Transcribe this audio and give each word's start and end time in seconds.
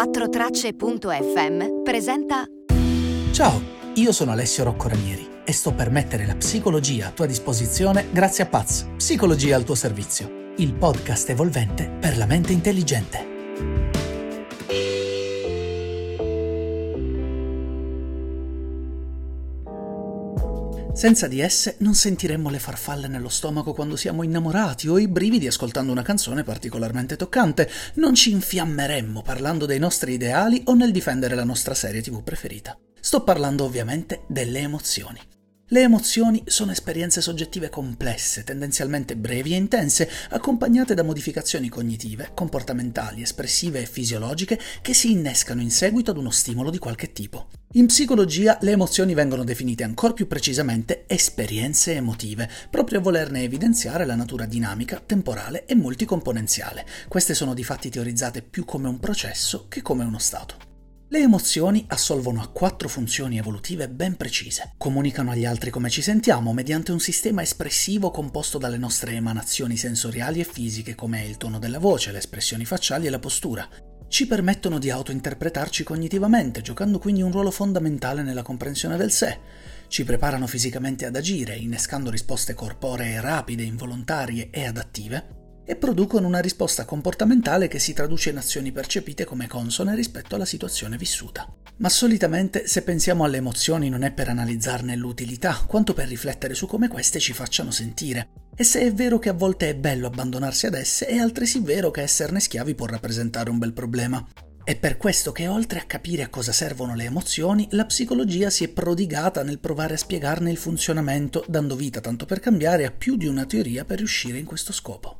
4tracce.fm 0.00 1.82
presenta 1.84 2.46
Ciao, 3.32 3.60
io 3.96 4.12
sono 4.12 4.30
Alessio 4.30 4.64
Rocco 4.64 4.88
Ranieri 4.88 5.28
e 5.44 5.52
sto 5.52 5.74
per 5.74 5.90
mettere 5.90 6.24
la 6.24 6.36
psicologia 6.36 7.08
a 7.08 7.10
tua 7.10 7.26
disposizione 7.26 8.06
grazie 8.10 8.44
a 8.44 8.46
Paz, 8.46 8.88
Psicologia 8.96 9.56
al 9.56 9.64
tuo 9.64 9.74
servizio, 9.74 10.54
il 10.56 10.72
podcast 10.72 11.28
evolvente 11.28 11.90
per 12.00 12.16
la 12.16 12.24
mente 12.24 12.52
intelligente. 12.54 13.99
Senza 20.92 21.28
di 21.28 21.40
esse 21.40 21.76
non 21.78 21.94
sentiremmo 21.94 22.50
le 22.50 22.58
farfalle 22.58 23.06
nello 23.06 23.28
stomaco 23.28 23.72
quando 23.72 23.96
siamo 23.96 24.22
innamorati 24.22 24.88
o 24.88 24.98
i 24.98 25.08
brividi 25.08 25.46
ascoltando 25.46 25.92
una 25.92 26.02
canzone 26.02 26.42
particolarmente 26.42 27.16
toccante, 27.16 27.70
non 27.94 28.14
ci 28.14 28.32
infiammeremmo 28.32 29.22
parlando 29.22 29.66
dei 29.66 29.78
nostri 29.78 30.12
ideali 30.14 30.62
o 30.66 30.74
nel 30.74 30.90
difendere 30.90 31.34
la 31.34 31.44
nostra 31.44 31.74
serie 31.74 32.02
tv 32.02 32.22
preferita. 32.22 32.76
Sto 33.00 33.22
parlando 33.22 33.64
ovviamente 33.64 34.24
delle 34.26 34.58
emozioni. 34.58 35.20
Le 35.72 35.82
emozioni 35.82 36.42
sono 36.46 36.72
esperienze 36.72 37.20
soggettive 37.20 37.68
complesse, 37.68 38.42
tendenzialmente 38.42 39.14
brevi 39.14 39.52
e 39.52 39.56
intense, 39.56 40.10
accompagnate 40.30 40.94
da 40.94 41.04
modificazioni 41.04 41.68
cognitive, 41.68 42.32
comportamentali, 42.34 43.22
espressive 43.22 43.80
e 43.80 43.86
fisiologiche 43.86 44.58
che 44.82 44.94
si 44.94 45.12
innescano 45.12 45.60
in 45.60 45.70
seguito 45.70 46.10
ad 46.10 46.16
uno 46.16 46.30
stimolo 46.30 46.70
di 46.70 46.78
qualche 46.78 47.12
tipo. 47.12 47.50
In 47.74 47.86
psicologia 47.86 48.58
le 48.62 48.72
emozioni 48.72 49.14
vengono 49.14 49.44
definite 49.44 49.84
ancora 49.84 50.12
più 50.12 50.26
precisamente 50.26 51.04
esperienze 51.06 51.94
emotive, 51.94 52.50
proprio 52.68 52.98
a 52.98 53.02
volerne 53.02 53.44
evidenziare 53.44 54.04
la 54.04 54.16
natura 54.16 54.46
dinamica, 54.46 55.00
temporale 55.00 55.66
e 55.66 55.76
multicomponenziale. 55.76 56.84
Queste 57.06 57.32
sono 57.32 57.54
di 57.54 57.62
fatti 57.62 57.90
teorizzate 57.90 58.42
più 58.42 58.64
come 58.64 58.88
un 58.88 58.98
processo 58.98 59.66
che 59.68 59.82
come 59.82 60.02
uno 60.02 60.18
stato. 60.18 60.69
Le 61.12 61.18
emozioni 61.18 61.84
assolvono 61.88 62.40
a 62.40 62.46
quattro 62.46 62.88
funzioni 62.88 63.36
evolutive 63.36 63.88
ben 63.88 64.14
precise. 64.14 64.74
Comunicano 64.76 65.32
agli 65.32 65.44
altri 65.44 65.68
come 65.70 65.90
ci 65.90 66.02
sentiamo 66.02 66.52
mediante 66.52 66.92
un 66.92 67.00
sistema 67.00 67.42
espressivo 67.42 68.12
composto 68.12 68.58
dalle 68.58 68.76
nostre 68.78 69.14
emanazioni 69.14 69.76
sensoriali 69.76 70.38
e 70.38 70.44
fisiche 70.44 70.94
come 70.94 71.24
il 71.24 71.36
tono 71.36 71.58
della 71.58 71.80
voce, 71.80 72.12
le 72.12 72.18
espressioni 72.18 72.64
facciali 72.64 73.08
e 73.08 73.10
la 73.10 73.18
postura. 73.18 73.68
Ci 74.06 74.28
permettono 74.28 74.78
di 74.78 74.88
autointerpretarci 74.88 75.82
cognitivamente, 75.82 76.60
giocando 76.60 77.00
quindi 77.00 77.22
un 77.22 77.32
ruolo 77.32 77.50
fondamentale 77.50 78.22
nella 78.22 78.42
comprensione 78.42 78.96
del 78.96 79.10
sé. 79.10 79.36
Ci 79.88 80.04
preparano 80.04 80.46
fisicamente 80.46 81.06
ad 81.06 81.16
agire, 81.16 81.56
innescando 81.56 82.10
risposte 82.10 82.54
corporee 82.54 83.20
rapide, 83.20 83.64
involontarie 83.64 84.50
e 84.50 84.64
adattive 84.64 85.38
e 85.70 85.76
producono 85.76 86.26
una 86.26 86.40
risposta 86.40 86.84
comportamentale 86.84 87.68
che 87.68 87.78
si 87.78 87.92
traduce 87.92 88.30
in 88.30 88.38
azioni 88.38 88.72
percepite 88.72 89.24
come 89.24 89.46
consone 89.46 89.94
rispetto 89.94 90.34
alla 90.34 90.44
situazione 90.44 90.96
vissuta. 90.96 91.46
Ma 91.76 91.88
solitamente 91.88 92.66
se 92.66 92.82
pensiamo 92.82 93.22
alle 93.22 93.36
emozioni 93.36 93.88
non 93.88 94.02
è 94.02 94.10
per 94.10 94.28
analizzarne 94.28 94.96
l'utilità, 94.96 95.62
quanto 95.68 95.94
per 95.94 96.08
riflettere 96.08 96.54
su 96.54 96.66
come 96.66 96.88
queste 96.88 97.20
ci 97.20 97.32
facciano 97.32 97.70
sentire. 97.70 98.30
E 98.56 98.64
se 98.64 98.80
è 98.80 98.92
vero 98.92 99.20
che 99.20 99.28
a 99.28 99.32
volte 99.32 99.68
è 99.68 99.76
bello 99.76 100.08
abbandonarsi 100.08 100.66
ad 100.66 100.74
esse, 100.74 101.06
è 101.06 101.18
altresì 101.18 101.60
vero 101.60 101.92
che 101.92 102.02
esserne 102.02 102.40
schiavi 102.40 102.74
può 102.74 102.86
rappresentare 102.86 103.48
un 103.48 103.58
bel 103.58 103.72
problema. 103.72 104.26
È 104.64 104.74
per 104.74 104.96
questo 104.96 105.30
che 105.30 105.46
oltre 105.46 105.78
a 105.78 105.84
capire 105.84 106.24
a 106.24 106.28
cosa 106.30 106.50
servono 106.50 106.96
le 106.96 107.04
emozioni, 107.04 107.68
la 107.70 107.86
psicologia 107.86 108.50
si 108.50 108.64
è 108.64 108.68
prodigata 108.68 109.44
nel 109.44 109.60
provare 109.60 109.94
a 109.94 109.98
spiegarne 109.98 110.50
il 110.50 110.56
funzionamento, 110.56 111.44
dando 111.46 111.76
vita 111.76 112.00
tanto 112.00 112.26
per 112.26 112.40
cambiare 112.40 112.86
a 112.86 112.90
più 112.90 113.16
di 113.16 113.28
una 113.28 113.46
teoria 113.46 113.84
per 113.84 113.98
riuscire 113.98 114.36
in 114.36 114.44
questo 114.44 114.72
scopo. 114.72 115.19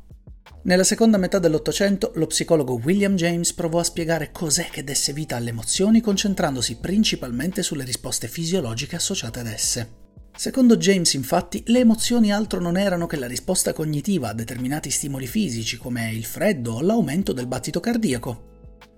Nella 0.62 0.84
seconda 0.84 1.16
metà 1.16 1.38
dell'Ottocento 1.38 2.12
lo 2.16 2.26
psicologo 2.26 2.78
William 2.84 3.14
James 3.16 3.54
provò 3.54 3.78
a 3.78 3.84
spiegare 3.84 4.30
cos'è 4.30 4.68
che 4.68 4.84
desse 4.84 5.14
vita 5.14 5.36
alle 5.36 5.48
emozioni 5.48 6.02
concentrandosi 6.02 6.76
principalmente 6.76 7.62
sulle 7.62 7.84
risposte 7.84 8.28
fisiologiche 8.28 8.96
associate 8.96 9.40
ad 9.40 9.46
esse. 9.46 9.98
Secondo 10.36 10.76
James, 10.76 11.14
infatti, 11.14 11.62
le 11.66 11.78
emozioni 11.78 12.30
altro 12.30 12.60
non 12.60 12.76
erano 12.76 13.06
che 13.06 13.16
la 13.16 13.26
risposta 13.26 13.72
cognitiva 13.72 14.28
a 14.28 14.34
determinati 14.34 14.90
stimoli 14.90 15.26
fisici 15.26 15.78
come 15.78 16.12
il 16.12 16.24
freddo 16.24 16.74
o 16.74 16.82
l'aumento 16.82 17.32
del 17.32 17.46
battito 17.46 17.80
cardiaco. 17.80 18.48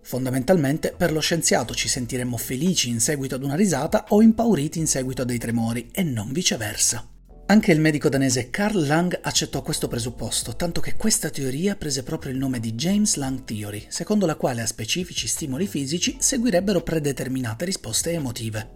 Fondamentalmente, 0.02 0.92
per 0.96 1.12
lo 1.12 1.20
scienziato 1.20 1.74
ci 1.74 1.88
sentiremmo 1.88 2.36
felici 2.36 2.88
in 2.88 2.98
seguito 2.98 3.36
ad 3.36 3.44
una 3.44 3.54
risata 3.54 4.06
o 4.08 4.20
impauriti 4.20 4.80
in 4.80 4.88
seguito 4.88 5.22
a 5.22 5.24
dei 5.24 5.38
tremori, 5.38 5.88
e 5.92 6.02
non 6.02 6.32
viceversa. 6.32 7.11
Anche 7.52 7.70
il 7.70 7.80
medico 7.80 8.08
danese 8.08 8.48
Carl 8.48 8.86
Lang 8.86 9.18
accettò 9.20 9.60
questo 9.60 9.86
presupposto, 9.86 10.56
tanto 10.56 10.80
che 10.80 10.96
questa 10.96 11.28
teoria 11.28 11.76
prese 11.76 12.02
proprio 12.02 12.32
il 12.32 12.38
nome 12.38 12.60
di 12.60 12.72
James 12.72 13.16
Lang 13.16 13.44
Theory, 13.44 13.84
secondo 13.88 14.24
la 14.24 14.36
quale 14.36 14.62
a 14.62 14.66
specifici 14.66 15.28
stimoli 15.28 15.66
fisici 15.66 16.16
seguirebbero 16.18 16.80
predeterminate 16.80 17.66
risposte 17.66 18.12
emotive. 18.12 18.70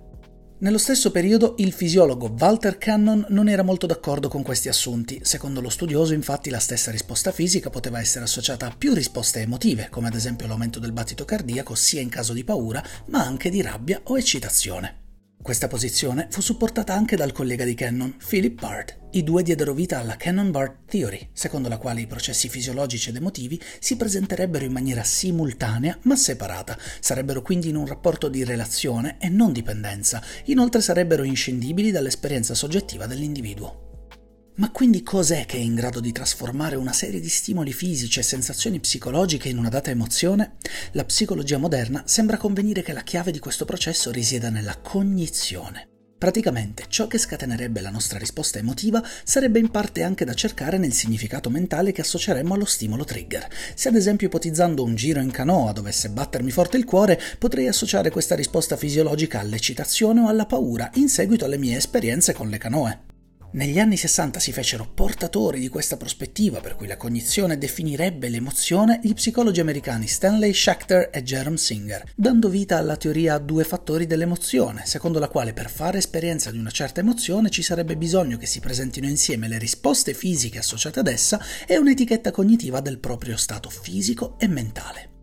Nello 0.58 0.76
stesso 0.76 1.10
periodo 1.10 1.54
il 1.56 1.72
fisiologo 1.72 2.34
Walter 2.38 2.76
Cannon 2.76 3.24
non 3.30 3.48
era 3.48 3.62
molto 3.62 3.86
d'accordo 3.86 4.28
con 4.28 4.42
questi 4.42 4.68
assunti. 4.68 5.20
Secondo 5.22 5.62
lo 5.62 5.70
studioso, 5.70 6.12
infatti, 6.12 6.50
la 6.50 6.58
stessa 6.58 6.90
risposta 6.90 7.32
fisica 7.32 7.70
poteva 7.70 7.98
essere 7.98 8.24
associata 8.24 8.66
a 8.66 8.74
più 8.76 8.92
risposte 8.92 9.40
emotive, 9.40 9.88
come 9.88 10.08
ad 10.08 10.14
esempio 10.14 10.46
l'aumento 10.46 10.78
del 10.78 10.92
battito 10.92 11.24
cardiaco 11.24 11.74
sia 11.74 12.02
in 12.02 12.10
caso 12.10 12.34
di 12.34 12.44
paura, 12.44 12.84
ma 13.06 13.24
anche 13.24 13.48
di 13.48 13.62
rabbia 13.62 14.02
o 14.04 14.18
eccitazione. 14.18 15.05
Questa 15.46 15.68
posizione 15.68 16.26
fu 16.28 16.40
supportata 16.40 16.92
anche 16.92 17.14
dal 17.14 17.30
collega 17.30 17.64
di 17.64 17.74
Cannon, 17.74 18.16
Philip 18.16 18.60
Bard. 18.60 18.96
I 19.12 19.22
due 19.22 19.44
diedero 19.44 19.74
vita 19.74 20.00
alla 20.00 20.16
Cannon-Bard 20.16 20.86
Theory, 20.86 21.28
secondo 21.32 21.68
la 21.68 21.78
quale 21.78 22.00
i 22.00 22.08
processi 22.08 22.48
fisiologici 22.48 23.10
ed 23.10 23.16
emotivi 23.16 23.62
si 23.78 23.96
presenterebbero 23.96 24.64
in 24.64 24.72
maniera 24.72 25.04
simultanea 25.04 25.96
ma 26.02 26.16
separata, 26.16 26.76
sarebbero 26.98 27.42
quindi 27.42 27.68
in 27.68 27.76
un 27.76 27.86
rapporto 27.86 28.26
di 28.26 28.42
relazione 28.42 29.18
e 29.20 29.28
non 29.28 29.52
dipendenza, 29.52 30.20
inoltre 30.46 30.80
sarebbero 30.80 31.22
inscindibili 31.22 31.92
dall'esperienza 31.92 32.52
soggettiva 32.54 33.06
dell'individuo. 33.06 33.85
Ma 34.58 34.70
quindi 34.70 35.02
cos'è 35.02 35.44
che 35.44 35.58
è 35.58 35.60
in 35.60 35.74
grado 35.74 36.00
di 36.00 36.12
trasformare 36.12 36.76
una 36.76 36.94
serie 36.94 37.20
di 37.20 37.28
stimoli 37.28 37.74
fisici 37.74 38.20
e 38.20 38.22
sensazioni 38.22 38.80
psicologiche 38.80 39.50
in 39.50 39.58
una 39.58 39.68
data 39.68 39.90
emozione? 39.90 40.54
La 40.92 41.04
psicologia 41.04 41.58
moderna 41.58 42.04
sembra 42.06 42.38
convenire 42.38 42.80
che 42.82 42.94
la 42.94 43.02
chiave 43.02 43.32
di 43.32 43.38
questo 43.38 43.66
processo 43.66 44.10
risieda 44.10 44.48
nella 44.48 44.78
cognizione. 44.78 45.88
Praticamente 46.16 46.86
ciò 46.88 47.06
che 47.06 47.18
scatenerebbe 47.18 47.82
la 47.82 47.90
nostra 47.90 48.18
risposta 48.18 48.58
emotiva 48.58 49.04
sarebbe 49.24 49.58
in 49.58 49.70
parte 49.70 50.02
anche 50.02 50.24
da 50.24 50.32
cercare 50.32 50.78
nel 50.78 50.94
significato 50.94 51.50
mentale 51.50 51.92
che 51.92 52.00
associeremmo 52.00 52.54
allo 52.54 52.64
stimolo 52.64 53.04
trigger. 53.04 53.46
Se 53.74 53.90
ad 53.90 53.94
esempio 53.96 54.28
ipotizzando 54.28 54.82
un 54.82 54.94
giro 54.94 55.20
in 55.20 55.30
canoa 55.30 55.72
dovesse 55.72 56.08
battermi 56.08 56.50
forte 56.50 56.78
il 56.78 56.86
cuore, 56.86 57.20
potrei 57.38 57.68
associare 57.68 58.08
questa 58.08 58.34
risposta 58.34 58.78
fisiologica 58.78 59.38
all'eccitazione 59.38 60.20
o 60.20 60.28
alla 60.28 60.46
paura 60.46 60.90
in 60.94 61.10
seguito 61.10 61.44
alle 61.44 61.58
mie 61.58 61.76
esperienze 61.76 62.32
con 62.32 62.48
le 62.48 62.56
canoe. 62.56 63.15
Negli 63.52 63.78
anni 63.78 63.96
60 63.96 64.38
si 64.38 64.52
fecero 64.52 64.86
portatori 64.92 65.60
di 65.60 65.68
questa 65.68 65.96
prospettiva, 65.96 66.60
per 66.60 66.76
cui 66.76 66.86
la 66.86 66.96
cognizione 66.96 67.56
definirebbe 67.56 68.28
l'emozione, 68.28 69.00
gli 69.02 69.14
psicologi 69.14 69.60
americani 69.60 70.06
Stanley 70.06 70.52
Schachter 70.52 71.10
e 71.12 71.22
Jerome 71.22 71.56
Singer, 71.56 72.12
dando 72.14 72.48
vita 72.48 72.76
alla 72.76 72.96
teoria 72.96 73.34
a 73.34 73.38
due 73.38 73.64
fattori 73.64 74.06
dell'emozione, 74.06 74.82
secondo 74.84 75.18
la 75.18 75.28
quale 75.28 75.52
per 75.52 75.70
fare 75.70 75.98
esperienza 75.98 76.50
di 76.50 76.58
una 76.58 76.70
certa 76.70 77.00
emozione 77.00 77.48
ci 77.48 77.62
sarebbe 77.62 77.96
bisogno 77.96 78.36
che 78.36 78.46
si 78.46 78.60
presentino 78.60 79.06
insieme 79.06 79.48
le 79.48 79.58
risposte 79.58 80.12
fisiche 80.12 80.58
associate 80.58 81.00
ad 81.00 81.06
essa 81.06 81.40
e 81.66 81.78
un'etichetta 81.78 82.30
cognitiva 82.30 82.80
del 82.80 82.98
proprio 82.98 83.36
stato 83.36 83.70
fisico 83.70 84.34
e 84.38 84.48
mentale. 84.48 85.15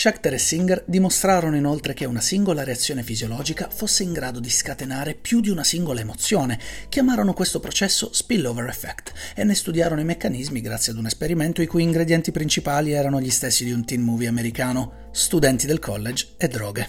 Schachter 0.00 0.32
e 0.32 0.38
Singer 0.38 0.82
dimostrarono 0.86 1.56
inoltre 1.56 1.92
che 1.92 2.06
una 2.06 2.22
singola 2.22 2.64
reazione 2.64 3.02
fisiologica 3.02 3.68
fosse 3.68 4.02
in 4.02 4.14
grado 4.14 4.40
di 4.40 4.48
scatenare 4.48 5.12
più 5.14 5.40
di 5.40 5.50
una 5.50 5.62
singola 5.62 6.00
emozione. 6.00 6.58
Chiamarono 6.88 7.34
questo 7.34 7.60
processo 7.60 8.08
spillover 8.10 8.66
effect 8.66 9.12
e 9.34 9.44
ne 9.44 9.54
studiarono 9.54 10.00
i 10.00 10.06
meccanismi 10.06 10.62
grazie 10.62 10.92
ad 10.92 10.98
un 10.98 11.04
esperimento 11.04 11.60
i 11.60 11.66
cui 11.66 11.82
ingredienti 11.82 12.32
principali 12.32 12.92
erano 12.92 13.20
gli 13.20 13.28
stessi 13.28 13.62
di 13.62 13.72
un 13.72 13.84
teen 13.84 14.00
movie 14.00 14.26
americano, 14.26 15.10
studenti 15.12 15.66
del 15.66 15.80
college 15.80 16.28
e 16.38 16.48
droghe. 16.48 16.88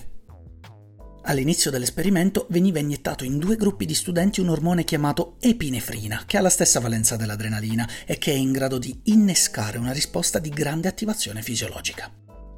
All'inizio 1.24 1.70
dell'esperimento 1.70 2.48
veniva 2.50 2.80
iniettato 2.80 3.26
in 3.26 3.40
due 3.40 3.58
gruppi 3.58 3.86
di 3.86 3.94
studenti 3.94 4.40
un 4.40 4.48
ormone 4.48 4.86
chiamato 4.86 5.36
epinefrina, 5.42 6.24
che 6.26 6.38
ha 6.38 6.42
la 6.42 6.50
stessa 6.50 6.80
valenza 6.80 7.18
dell'adrenalina 7.18 7.86
e 8.06 8.18
che 8.18 8.32
è 8.32 8.36
in 8.36 8.54
grado 8.54 8.78
di 8.78 9.02
innescare 9.04 9.78
una 9.78 9.92
risposta 9.92 10.40
di 10.40 10.48
grande 10.48 10.88
attivazione 10.88 11.42
fisiologica. 11.42 12.10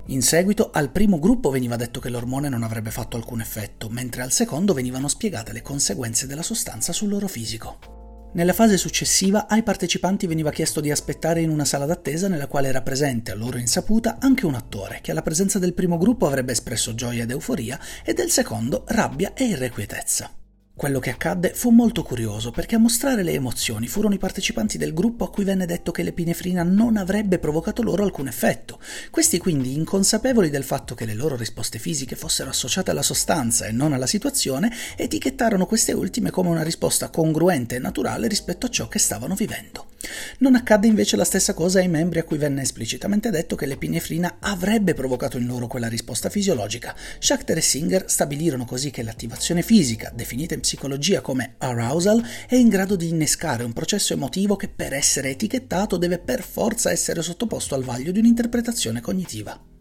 In 0.08 0.22
seguito 0.22 0.70
al 0.72 0.92
primo 0.92 1.18
gruppo 1.18 1.50
veniva 1.50 1.78
detto 1.78 2.02
che 2.02 2.10
l'ormone 2.10 2.50
non 2.50 2.64
avrebbe 2.64 2.92
fatto 2.92 3.16
alcun 3.16 3.40
effetto, 3.40 3.88
mentre 3.90 4.22
al 4.22 4.34
secondo 4.34 4.74
venivano 4.74 5.08
spiegate 5.08 5.54
le 5.54 5.62
conseguenze 5.62 6.28
della 6.28 6.44
sostanza 6.44 6.92
sul 6.92 7.08
loro 7.08 7.28
fisico. 7.28 8.32
Nella 8.34 8.52
fase 8.52 8.78
successiva 8.78 9.48
ai 9.48 9.64
partecipanti 9.64 10.28
veniva 10.28 10.52
chiesto 10.52 10.82
di 10.82 10.92
aspettare 10.92 11.42
in 11.42 11.50
una 11.50 11.66
sala 11.66 11.86
d'attesa 11.86 12.28
nella 12.28 12.48
quale 12.48 12.68
era 12.68 12.82
presente 12.82 13.32
a 13.32 13.36
loro 13.36 13.58
insaputa 13.58 14.18
anche 14.20 14.46
un 14.46 14.56
attore 14.56 15.00
che 15.02 15.12
alla 15.12 15.22
presenza 15.22 15.60
del 15.60 15.74
primo 15.74 15.98
gruppo 15.98 16.26
avrebbe 16.26 16.52
espresso 16.52 16.96
gioia 16.96 17.24
ed 17.24 17.32
euforia 17.32 17.80
e 18.04 18.14
del 18.14 18.32
secondo 18.32 18.84
rabbia 18.88 19.34
e 19.34 19.46
irrequietezza. 19.46 20.43
Quello 20.76 21.00
che 21.00 21.12
accadde 21.12 21.54
fu 21.54 21.70
molto 21.70 22.02
curioso 22.02 22.50
perché 22.50 22.74
a 22.74 22.80
mostrare 22.80 23.22
le 23.22 23.34
emozioni 23.34 23.88
furono 23.88 24.16
i 24.16 24.18
partecipanti 24.18 24.80
del 24.80 24.92
gruppo 24.92 25.24
a 25.24 25.30
cui 25.30 25.44
venne 25.44 25.68
detto 25.68 25.92
che 25.92 26.02
l'epinefrina 26.02 26.64
non 26.64 26.98
avrebbe 26.98 27.38
provocato 27.38 27.84
loro 27.84 28.04
alcun 28.04 28.28
effetto. 28.28 28.80
Questi 29.12 29.38
quindi, 29.38 29.76
inconsapevoli 29.76 30.50
del 30.50 30.64
fatto 30.64 30.96
che 30.96 31.06
le 31.06 31.14
loro 31.14 31.36
risposte 31.36 31.78
fisiche 31.78 32.16
fossero 32.16 32.50
associate 32.50 32.90
alla 32.90 33.04
sostanza 33.04 33.68
e 33.68 33.72
non 33.72 33.94
alla 33.94 34.08
situazione, 34.08 34.74
etichettarono 34.98 35.68
queste 35.68 35.94
ultime 35.94 36.32
come 36.32 36.50
una 36.50 36.64
risposta 36.64 37.10
congruente 37.10 37.76
e 37.76 37.80
naturale 37.80 38.28
rispetto 38.28 38.66
a 38.66 38.70
ciò 38.70 38.88
che 38.88 38.98
stavano 38.98 39.36
vivendo. 39.36 39.93
Non 40.40 40.56
accadde 40.56 40.88
invece 40.88 41.16
la 41.16 41.24
stessa 41.24 41.54
cosa 41.54 41.80
ai 41.80 41.88
membri 41.88 42.20
a 42.20 42.24
cui 42.24 42.38
venne 42.38 42.62
esplicitamente 42.62 43.30
detto 43.30 43.56
che 43.56 43.66
l'epinefrina 43.66 44.38
avrebbe 44.40 44.94
provocato 44.94 45.38
in 45.38 45.46
loro 45.46 45.68
quella 45.68 45.88
risposta 45.88 46.30
fisiologica. 46.30 46.96
Schachter 47.20 47.58
e 47.58 47.62
Singer 47.62 48.10
stabilirono 48.10 48.66
così 48.66 48.92
che 48.92 49.04
l'attivazione 49.04 49.62
fisica, 49.62 50.12
definita 50.14 50.54
in 50.54 50.62
psicologia 50.62 51.22
come 51.22 51.56
arousal, 51.58 52.24
è 52.48 52.56
in 52.56 52.70
grado 52.70 52.96
di 52.96 53.10
innescare 53.10 53.64
un 53.64 53.74
processo 53.74 54.14
emotivo 54.14 54.56
che 54.56 54.68
per 54.68 54.94
essere 54.94 55.30
etichettato 55.30 55.98
deve 55.98 56.20
per 56.20 56.42
forza 56.42 56.92
essere 56.92 57.22
sottoposto 57.22 57.76
al 57.76 57.84
vaglio 57.84 58.12
di 58.12 58.20
un'interpretazione 58.20 59.02
cognitiva. 59.02 59.73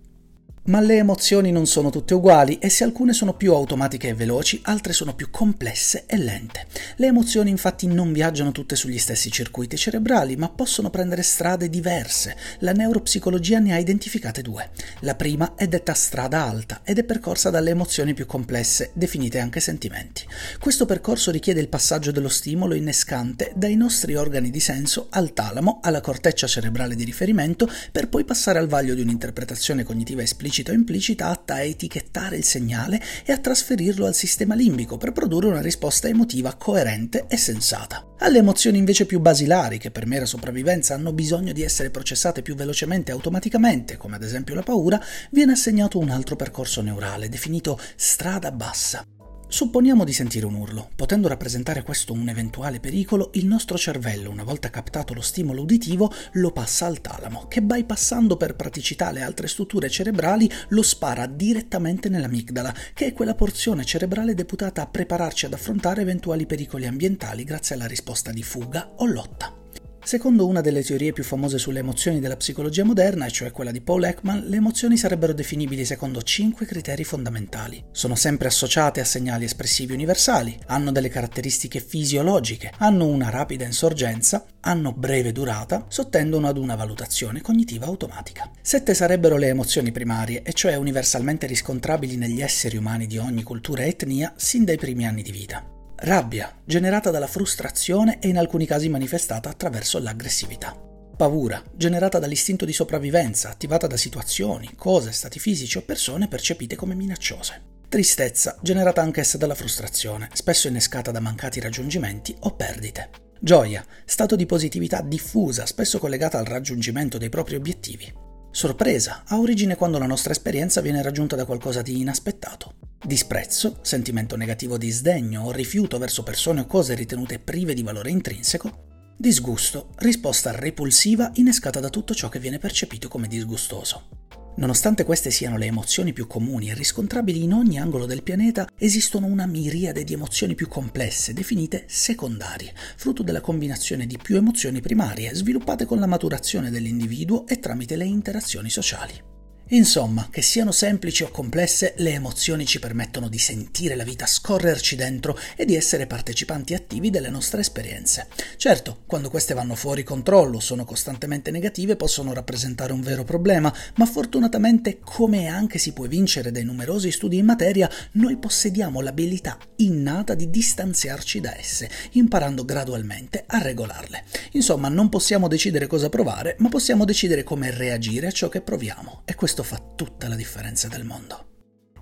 Ma 0.64 0.78
le 0.78 0.98
emozioni 0.98 1.50
non 1.50 1.66
sono 1.66 1.90
tutte 1.90 2.14
uguali 2.14 2.58
e 2.58 2.68
se 2.68 2.84
alcune 2.84 3.12
sono 3.12 3.34
più 3.34 3.52
automatiche 3.52 4.06
e 4.06 4.14
veloci, 4.14 4.60
altre 4.62 4.92
sono 4.92 5.12
più 5.12 5.28
complesse 5.28 6.04
e 6.06 6.16
lente. 6.16 6.66
Le 6.98 7.08
emozioni 7.08 7.50
infatti 7.50 7.88
non 7.88 8.12
viaggiano 8.12 8.52
tutte 8.52 8.76
sugli 8.76 8.98
stessi 8.98 9.28
circuiti 9.28 9.76
cerebrali, 9.76 10.36
ma 10.36 10.48
possono 10.48 10.88
prendere 10.88 11.22
strade 11.22 11.68
diverse. 11.68 12.36
La 12.60 12.70
neuropsicologia 12.70 13.58
ne 13.58 13.72
ha 13.74 13.78
identificate 13.78 14.40
due. 14.40 14.70
La 15.00 15.16
prima 15.16 15.56
è 15.56 15.66
detta 15.66 15.94
strada 15.94 16.44
alta 16.44 16.82
ed 16.84 16.98
è 16.98 17.02
percorsa 17.02 17.50
dalle 17.50 17.70
emozioni 17.70 18.14
più 18.14 18.26
complesse, 18.26 18.90
definite 18.92 19.40
anche 19.40 19.58
sentimenti. 19.58 20.24
Questo 20.60 20.86
percorso 20.86 21.32
richiede 21.32 21.58
il 21.58 21.68
passaggio 21.68 22.12
dello 22.12 22.28
stimolo 22.28 22.74
innescante 22.74 23.50
dai 23.56 23.74
nostri 23.74 24.14
organi 24.14 24.50
di 24.50 24.60
senso 24.60 25.08
al 25.10 25.32
talamo, 25.32 25.80
alla 25.82 26.00
corteccia 26.00 26.46
cerebrale 26.46 26.94
di 26.94 27.02
riferimento, 27.02 27.68
per 27.90 28.08
poi 28.08 28.22
passare 28.22 28.60
al 28.60 28.68
vaglio 28.68 28.94
di 28.94 29.00
un'interpretazione 29.00 29.82
cognitiva 29.82 30.22
esplicita 30.22 30.50
esplicita 30.52 30.70
o 30.70 30.74
implicita 30.74 31.28
atta 31.28 31.54
a 31.54 31.62
etichettare 31.62 32.36
il 32.36 32.44
segnale 32.44 33.00
e 33.24 33.32
a 33.32 33.38
trasferirlo 33.38 34.04
al 34.04 34.14
sistema 34.14 34.54
limbico 34.54 34.98
per 34.98 35.12
produrre 35.12 35.48
una 35.48 35.62
risposta 35.62 36.08
emotiva 36.08 36.54
coerente 36.54 37.24
e 37.28 37.38
sensata. 37.38 38.06
Alle 38.18 38.38
emozioni 38.38 38.76
invece 38.76 39.06
più 39.06 39.18
basilari, 39.18 39.78
che 39.78 39.90
per 39.90 40.06
mera 40.06 40.26
sopravvivenza 40.26 40.94
hanno 40.94 41.12
bisogno 41.12 41.52
di 41.52 41.62
essere 41.62 41.90
processate 41.90 42.42
più 42.42 42.54
velocemente 42.54 43.10
e 43.10 43.14
automaticamente, 43.14 43.96
come 43.96 44.16
ad 44.16 44.22
esempio 44.22 44.54
la 44.54 44.62
paura, 44.62 45.02
viene 45.30 45.52
assegnato 45.52 45.98
un 45.98 46.10
altro 46.10 46.36
percorso 46.36 46.82
neurale, 46.82 47.28
definito 47.28 47.80
strada 47.96 48.52
bassa. 48.52 49.04
Supponiamo 49.52 50.04
di 50.04 50.14
sentire 50.14 50.46
un 50.46 50.54
urlo. 50.54 50.88
Potendo 50.96 51.28
rappresentare 51.28 51.82
questo 51.82 52.14
un 52.14 52.26
eventuale 52.26 52.80
pericolo, 52.80 53.32
il 53.34 53.44
nostro 53.44 53.76
cervello, 53.76 54.30
una 54.30 54.44
volta 54.44 54.70
captato 54.70 55.12
lo 55.12 55.20
stimolo 55.20 55.60
uditivo, 55.60 56.10
lo 56.32 56.52
passa 56.52 56.86
al 56.86 57.02
talamo, 57.02 57.48
che 57.48 57.60
bypassando 57.60 58.38
per 58.38 58.56
praticità 58.56 59.10
le 59.10 59.20
altre 59.20 59.48
strutture 59.48 59.90
cerebrali, 59.90 60.50
lo 60.68 60.80
spara 60.80 61.26
direttamente 61.26 62.08
nell'amigdala, 62.08 62.74
che 62.94 63.08
è 63.08 63.12
quella 63.12 63.34
porzione 63.34 63.84
cerebrale 63.84 64.32
deputata 64.32 64.80
a 64.80 64.86
prepararci 64.86 65.44
ad 65.44 65.52
affrontare 65.52 66.00
eventuali 66.00 66.46
pericoli 66.46 66.86
ambientali 66.86 67.44
grazie 67.44 67.74
alla 67.74 67.86
risposta 67.86 68.32
di 68.32 68.42
fuga 68.42 68.94
o 68.96 69.04
lotta. 69.04 69.61
Secondo 70.04 70.46
una 70.46 70.60
delle 70.60 70.82
teorie 70.82 71.12
più 71.12 71.22
famose 71.22 71.58
sulle 71.58 71.78
emozioni 71.78 72.18
della 72.18 72.36
psicologia 72.36 72.82
moderna, 72.84 73.26
e 73.26 73.30
cioè 73.30 73.52
quella 73.52 73.70
di 73.70 73.80
Paul 73.80 74.04
Ekman, 74.04 74.46
le 74.46 74.56
emozioni 74.56 74.96
sarebbero 74.96 75.32
definibili 75.32 75.84
secondo 75.84 76.22
cinque 76.22 76.66
criteri 76.66 77.04
fondamentali. 77.04 77.82
Sono 77.92 78.16
sempre 78.16 78.48
associate 78.48 79.00
a 79.00 79.04
segnali 79.04 79.44
espressivi 79.44 79.94
universali, 79.94 80.58
hanno 80.66 80.90
delle 80.90 81.08
caratteristiche 81.08 81.80
fisiologiche, 81.80 82.72
hanno 82.78 83.06
una 83.06 83.30
rapida 83.30 83.64
insorgenza, 83.64 84.44
hanno 84.60 84.92
breve 84.92 85.30
durata, 85.30 85.86
sottendono 85.88 86.48
ad 86.48 86.58
una 86.58 86.74
valutazione 86.74 87.40
cognitiva 87.40 87.86
automatica. 87.86 88.50
Sette 88.60 88.94
sarebbero 88.94 89.36
le 89.36 89.48
emozioni 89.48 89.92
primarie, 89.92 90.42
e 90.42 90.52
cioè 90.52 90.74
universalmente 90.74 91.46
riscontrabili 91.46 92.16
negli 92.16 92.42
esseri 92.42 92.76
umani 92.76 93.06
di 93.06 93.18
ogni 93.18 93.44
cultura 93.44 93.84
e 93.84 93.88
etnia 93.88 94.34
sin 94.36 94.64
dai 94.64 94.76
primi 94.76 95.06
anni 95.06 95.22
di 95.22 95.30
vita. 95.30 95.64
Rabbia, 96.04 96.52
generata 96.64 97.12
dalla 97.12 97.28
frustrazione 97.28 98.18
e 98.18 98.26
in 98.26 98.36
alcuni 98.36 98.66
casi 98.66 98.88
manifestata 98.88 99.48
attraverso 99.48 100.00
l'aggressività. 100.00 100.76
Paura, 101.16 101.62
generata 101.76 102.18
dall'istinto 102.18 102.64
di 102.64 102.72
sopravvivenza, 102.72 103.50
attivata 103.50 103.86
da 103.86 103.96
situazioni, 103.96 104.74
cose, 104.74 105.12
stati 105.12 105.38
fisici 105.38 105.78
o 105.78 105.82
persone 105.82 106.26
percepite 106.26 106.74
come 106.74 106.96
minacciose. 106.96 107.62
Tristezza, 107.88 108.58
generata 108.60 109.00
anch'essa 109.00 109.38
dalla 109.38 109.54
frustrazione, 109.54 110.28
spesso 110.32 110.66
innescata 110.66 111.12
da 111.12 111.20
mancati 111.20 111.60
raggiungimenti 111.60 112.34
o 112.40 112.50
perdite. 112.50 113.10
Gioia, 113.38 113.84
stato 114.04 114.34
di 114.34 114.44
positività 114.44 115.02
diffusa, 115.02 115.66
spesso 115.66 116.00
collegata 116.00 116.36
al 116.36 116.46
raggiungimento 116.46 117.16
dei 117.16 117.28
propri 117.28 117.54
obiettivi. 117.54 118.12
Sorpresa, 118.54 119.22
ha 119.28 119.38
origine 119.38 119.76
quando 119.76 119.96
la 119.98 120.04
nostra 120.04 120.32
esperienza 120.32 120.82
viene 120.82 121.00
raggiunta 121.00 121.36
da 121.36 121.46
qualcosa 121.46 121.80
di 121.80 121.98
inaspettato. 122.00 122.74
Disprezzo, 123.02 123.78
sentimento 123.80 124.36
negativo 124.36 124.76
di 124.76 124.90
sdegno 124.90 125.44
o 125.44 125.52
rifiuto 125.52 125.96
verso 125.96 126.22
persone 126.22 126.60
o 126.60 126.66
cose 126.66 126.94
ritenute 126.94 127.38
prive 127.38 127.72
di 127.72 127.82
valore 127.82 128.10
intrinseco. 128.10 129.14
Disgusto, 129.16 129.94
risposta 129.96 130.52
repulsiva 130.54 131.30
innescata 131.36 131.80
da 131.80 131.88
tutto 131.88 132.14
ciò 132.14 132.28
che 132.28 132.40
viene 132.40 132.58
percepito 132.58 133.08
come 133.08 133.26
disgustoso. 133.26 134.21
Nonostante 134.54 135.04
queste 135.04 135.30
siano 135.30 135.56
le 135.56 135.66
emozioni 135.66 136.12
più 136.12 136.26
comuni 136.26 136.68
e 136.68 136.74
riscontrabili 136.74 137.42
in 137.42 137.54
ogni 137.54 137.78
angolo 137.78 138.04
del 138.04 138.22
pianeta, 138.22 138.68
esistono 138.78 139.26
una 139.26 139.46
miriade 139.46 140.04
di 140.04 140.12
emozioni 140.12 140.54
più 140.54 140.68
complesse, 140.68 141.32
definite 141.32 141.84
secondarie, 141.86 142.74
frutto 142.96 143.22
della 143.22 143.40
combinazione 143.40 144.06
di 144.06 144.18
più 144.22 144.36
emozioni 144.36 144.80
primarie, 144.80 145.34
sviluppate 145.34 145.86
con 145.86 145.98
la 145.98 146.06
maturazione 146.06 146.70
dell'individuo 146.70 147.46
e 147.46 147.58
tramite 147.58 147.96
le 147.96 148.04
interazioni 148.04 148.68
sociali. 148.68 149.31
Insomma, 149.72 150.28
che 150.30 150.42
siano 150.42 150.70
semplici 150.70 151.22
o 151.22 151.30
complesse, 151.30 151.94
le 151.96 152.12
emozioni 152.12 152.66
ci 152.66 152.78
permettono 152.78 153.30
di 153.30 153.38
sentire 153.38 153.94
la 153.94 154.04
vita 154.04 154.26
scorrerci 154.26 154.96
dentro 154.96 155.38
e 155.56 155.64
di 155.64 155.74
essere 155.74 156.06
partecipanti 156.06 156.74
attivi 156.74 157.08
delle 157.08 157.30
nostre 157.30 157.62
esperienze. 157.62 158.26
Certo, 158.58 158.98
quando 159.06 159.30
queste 159.30 159.54
vanno 159.54 159.74
fuori 159.74 160.02
controllo, 160.02 160.60
sono 160.60 160.84
costantemente 160.84 161.50
negative, 161.50 161.96
possono 161.96 162.34
rappresentare 162.34 162.92
un 162.92 163.00
vero 163.00 163.24
problema, 163.24 163.74
ma 163.94 164.04
fortunatamente, 164.04 164.98
come 165.02 165.46
anche 165.46 165.78
si 165.78 165.94
può 165.94 166.04
vincere 166.06 166.50
dai 166.50 166.64
numerosi 166.64 167.10
studi 167.10 167.38
in 167.38 167.46
materia, 167.46 167.90
noi 168.12 168.36
possediamo 168.36 169.00
l'abilità 169.00 169.56
innata 169.76 170.34
di 170.34 170.50
distanziarci 170.50 171.40
da 171.40 171.58
esse, 171.58 171.88
imparando 172.12 172.66
gradualmente 172.66 173.44
a 173.46 173.56
regolarle. 173.56 174.24
Insomma, 174.50 174.88
non 174.88 175.08
possiamo 175.08 175.48
decidere 175.48 175.86
cosa 175.86 176.10
provare, 176.10 176.56
ma 176.58 176.68
possiamo 176.68 177.06
decidere 177.06 177.42
come 177.42 177.70
reagire 177.70 178.26
a 178.26 178.32
ciò 178.32 178.50
che 178.50 178.60
proviamo. 178.60 179.22
E 179.24 179.34
fa 179.62 179.78
tutta 179.96 180.28
la 180.28 180.36
differenza 180.36 180.88
del 180.88 181.04
mondo. 181.04 181.51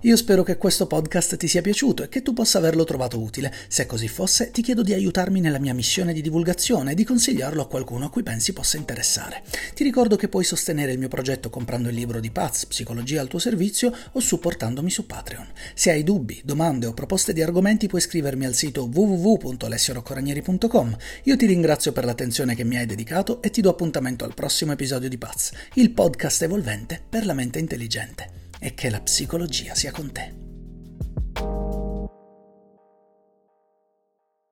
Io 0.03 0.17
spero 0.17 0.41
che 0.41 0.57
questo 0.57 0.87
podcast 0.87 1.37
ti 1.37 1.47
sia 1.47 1.61
piaciuto 1.61 2.01
e 2.01 2.09
che 2.09 2.23
tu 2.23 2.33
possa 2.33 2.57
averlo 2.57 2.83
trovato 2.85 3.21
utile. 3.21 3.53
Se 3.67 3.85
così 3.85 4.07
fosse, 4.07 4.49
ti 4.49 4.63
chiedo 4.63 4.81
di 4.81 4.93
aiutarmi 4.93 5.39
nella 5.39 5.59
mia 5.59 5.75
missione 5.75 6.11
di 6.11 6.23
divulgazione 6.23 6.93
e 6.93 6.95
di 6.95 7.03
consigliarlo 7.03 7.61
a 7.61 7.67
qualcuno 7.67 8.05
a 8.05 8.09
cui 8.09 8.23
pensi 8.23 8.51
possa 8.51 8.77
interessare. 8.77 9.43
Ti 9.75 9.83
ricordo 9.83 10.15
che 10.15 10.27
puoi 10.27 10.43
sostenere 10.43 10.91
il 10.91 10.97
mio 10.97 11.07
progetto 11.07 11.51
comprando 11.51 11.89
il 11.89 11.93
libro 11.93 12.19
di 12.19 12.31
Paz, 12.31 12.65
Psicologia 12.65 13.21
al 13.21 13.27
tuo 13.27 13.37
servizio 13.37 13.95
o 14.13 14.19
supportandomi 14.19 14.89
su 14.89 15.05
Patreon. 15.05 15.45
Se 15.75 15.91
hai 15.91 16.03
dubbi, 16.03 16.41
domande 16.43 16.87
o 16.87 16.93
proposte 16.93 17.31
di 17.31 17.43
argomenti 17.43 17.85
puoi 17.85 18.01
scrivermi 18.01 18.47
al 18.47 18.55
sito 18.55 18.89
www.alessioroccoranieri.com. 18.91 20.97
Io 21.25 21.37
ti 21.37 21.45
ringrazio 21.45 21.91
per 21.91 22.05
l'attenzione 22.05 22.55
che 22.55 22.63
mi 22.63 22.77
hai 22.77 22.87
dedicato 22.87 23.39
e 23.43 23.51
ti 23.51 23.61
do 23.61 23.69
appuntamento 23.69 24.25
al 24.25 24.33
prossimo 24.33 24.71
episodio 24.71 25.09
di 25.09 25.19
Paz, 25.19 25.51
il 25.75 25.91
podcast 25.91 26.41
evolvente 26.41 26.99
per 27.07 27.27
la 27.27 27.35
mente 27.35 27.59
intelligente 27.59 28.40
e 28.63 28.75
che 28.75 28.91
la 28.91 29.01
psicologia 29.01 29.73
sia 29.73 29.91
con 29.91 30.11
te. 30.11 31.80